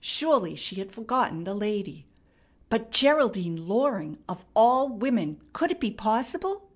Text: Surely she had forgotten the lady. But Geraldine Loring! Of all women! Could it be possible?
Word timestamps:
Surely 0.00 0.54
she 0.54 0.76
had 0.76 0.90
forgotten 0.90 1.44
the 1.44 1.52
lady. 1.52 2.06
But 2.70 2.90
Geraldine 2.90 3.66
Loring! 3.68 4.16
Of 4.26 4.46
all 4.54 4.88
women! 4.88 5.42
Could 5.52 5.70
it 5.70 5.80
be 5.80 5.90
possible? 5.90 6.70